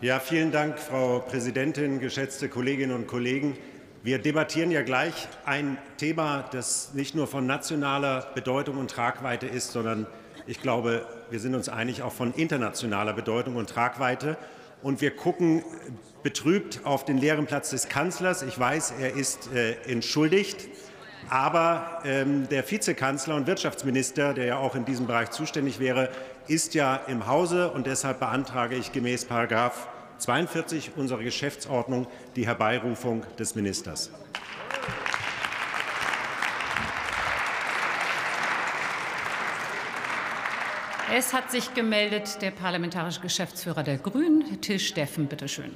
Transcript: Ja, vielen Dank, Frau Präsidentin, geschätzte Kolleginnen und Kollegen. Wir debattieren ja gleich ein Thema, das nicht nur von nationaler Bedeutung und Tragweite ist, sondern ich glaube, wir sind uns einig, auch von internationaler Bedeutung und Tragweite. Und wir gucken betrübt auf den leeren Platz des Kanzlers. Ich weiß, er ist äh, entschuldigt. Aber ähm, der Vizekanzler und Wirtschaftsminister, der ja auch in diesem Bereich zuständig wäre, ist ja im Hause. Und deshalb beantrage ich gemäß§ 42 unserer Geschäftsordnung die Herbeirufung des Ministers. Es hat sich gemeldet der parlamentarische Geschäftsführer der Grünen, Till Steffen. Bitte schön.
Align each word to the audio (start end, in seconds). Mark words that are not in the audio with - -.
Ja, 0.00 0.20
vielen 0.20 0.52
Dank, 0.52 0.78
Frau 0.78 1.18
Präsidentin, 1.18 1.98
geschätzte 1.98 2.48
Kolleginnen 2.48 2.94
und 2.94 3.08
Kollegen. 3.08 3.58
Wir 4.04 4.20
debattieren 4.20 4.70
ja 4.70 4.82
gleich 4.82 5.26
ein 5.44 5.76
Thema, 5.96 6.48
das 6.52 6.94
nicht 6.94 7.16
nur 7.16 7.26
von 7.26 7.46
nationaler 7.46 8.30
Bedeutung 8.32 8.78
und 8.78 8.92
Tragweite 8.92 9.46
ist, 9.46 9.72
sondern 9.72 10.06
ich 10.46 10.62
glaube, 10.62 11.04
wir 11.30 11.40
sind 11.40 11.56
uns 11.56 11.68
einig, 11.68 12.02
auch 12.02 12.12
von 12.12 12.32
internationaler 12.32 13.12
Bedeutung 13.12 13.56
und 13.56 13.70
Tragweite. 13.70 14.36
Und 14.84 15.00
wir 15.00 15.10
gucken 15.10 15.64
betrübt 16.22 16.82
auf 16.84 17.04
den 17.04 17.18
leeren 17.18 17.46
Platz 17.46 17.70
des 17.70 17.88
Kanzlers. 17.88 18.42
Ich 18.42 18.56
weiß, 18.56 18.94
er 19.00 19.16
ist 19.16 19.52
äh, 19.52 19.72
entschuldigt. 19.90 20.68
Aber 21.30 22.00
ähm, 22.04 22.48
der 22.48 22.68
Vizekanzler 22.68 23.34
und 23.34 23.46
Wirtschaftsminister, 23.46 24.32
der 24.32 24.46
ja 24.46 24.56
auch 24.58 24.74
in 24.74 24.84
diesem 24.84 25.06
Bereich 25.06 25.30
zuständig 25.30 25.78
wäre, 25.78 26.08
ist 26.46 26.74
ja 26.74 26.96
im 27.06 27.26
Hause. 27.26 27.70
Und 27.70 27.86
deshalb 27.86 28.20
beantrage 28.20 28.76
ich 28.76 28.92
gemäß§ 28.92 29.26
42 30.18 30.92
unserer 30.96 31.22
Geschäftsordnung 31.22 32.06
die 32.34 32.46
Herbeirufung 32.46 33.24
des 33.38 33.54
Ministers. 33.54 34.10
Es 41.14 41.32
hat 41.32 41.50
sich 41.50 41.72
gemeldet 41.72 42.42
der 42.42 42.50
parlamentarische 42.50 43.20
Geschäftsführer 43.20 43.82
der 43.82 43.96
Grünen, 43.96 44.60
Till 44.60 44.78
Steffen. 44.78 45.26
Bitte 45.26 45.48
schön. 45.48 45.74